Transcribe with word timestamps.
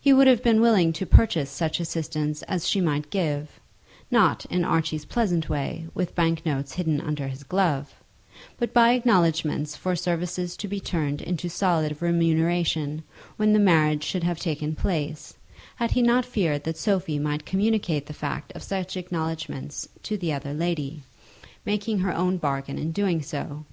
He 0.00 0.12
would 0.12 0.26
have 0.26 0.42
been 0.42 0.60
willing 0.60 0.92
to 0.94 1.06
purchase 1.06 1.48
such 1.48 1.78
assistance 1.78 2.42
as 2.48 2.68
she 2.68 2.80
might 2.80 3.08
give, 3.08 3.60
not 4.10 4.44
in 4.46 4.64
Archie's 4.64 5.04
pleasant 5.04 5.48
way, 5.48 5.86
with 5.94 6.16
bank 6.16 6.44
notes 6.44 6.72
hidden 6.72 7.00
under 7.00 7.28
his 7.28 7.44
glove, 7.44 7.94
but 8.58 8.72
by 8.74 8.94
acknowledgments 8.94 9.76
for 9.76 9.94
services 9.94 10.56
to 10.56 10.66
be 10.66 10.80
turned 10.80 11.22
into 11.22 11.48
solid 11.48 12.02
remuneration 12.02 13.04
when 13.36 13.52
the 13.52 13.60
marriage 13.60 14.02
should 14.02 14.24
have 14.24 14.40
taken 14.40 14.74
place, 14.74 15.34
had 15.76 15.92
he 15.92 16.02
not 16.02 16.26
feared 16.26 16.64
that 16.64 16.76
Sophie 16.76 17.20
might 17.20 17.46
communicate 17.46 18.06
the 18.06 18.12
fact 18.12 18.50
of 18.56 18.62
such 18.64 18.96
acknowledgments 18.96 19.88
to 20.02 20.18
the 20.18 20.32
other 20.32 20.52
lady, 20.52 21.04
making 21.64 22.00
her 22.00 22.12
own 22.12 22.38
bargain 22.38 22.76
in 22.76 22.90
doing 22.90 23.22
so. 23.22 23.64